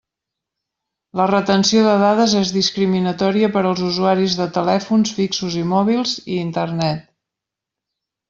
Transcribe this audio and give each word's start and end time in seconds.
La 1.19 1.25
retenció 1.31 1.81
de 1.87 1.91
dades 2.03 2.31
és 2.39 2.53
discriminatòria 2.55 3.51
per 3.57 3.63
als 3.71 3.83
usuaris 3.89 4.39
de 4.41 4.49
telèfons, 4.55 5.13
fixos 5.19 5.59
i 5.61 5.63
mòbils, 5.75 6.15
i 6.37 6.41
Internet. 6.47 7.05